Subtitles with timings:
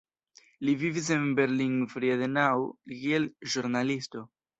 [0.67, 2.65] Li vivis en Berlin-Friedenau
[2.95, 4.25] kiel ĵurnalisto.